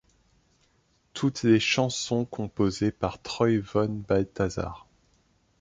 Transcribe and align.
Toutes 1.13 1.43
les 1.43 1.59
chansons 1.59 2.25
composées 2.25 2.91
par 2.91 3.21
Troy 3.21 3.59
Von 3.59 4.01
Balthazar. 4.07 4.87